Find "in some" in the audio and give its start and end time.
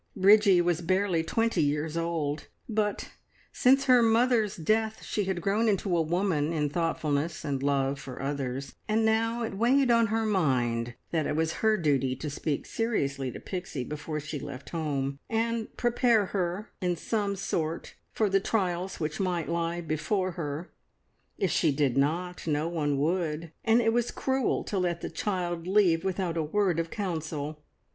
16.81-17.35